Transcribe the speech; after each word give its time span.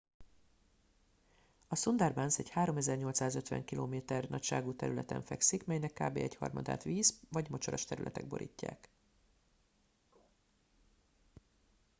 a 1.67 1.75
sundarbans 1.75 2.39
egy 2.39 2.49
3850 2.49 3.63
km² 3.65 4.01
nagyságú 4.29 4.75
területen 4.75 5.21
fekszik 5.21 5.65
melynek 5.65 5.93
kb. 5.93 6.17
egyharmadát 6.17 6.83
víz/mocsaras 6.83 7.85
területek 7.85 8.27
borítják 8.27 8.89